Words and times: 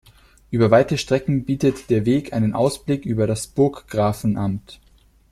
Über 0.49 0.71
weite 0.71 0.97
Strecken 0.97 1.45
bietet 1.45 1.91
der 1.91 2.07
Weg 2.07 2.33
einen 2.33 2.55
Ausblick 2.55 3.05
über 3.05 3.27
das 3.27 3.45
Burggrafenamt. 3.45 4.79